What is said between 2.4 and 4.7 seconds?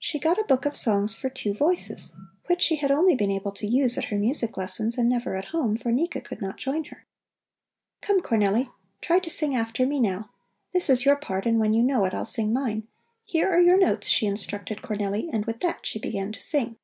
which she had only been able to use at her music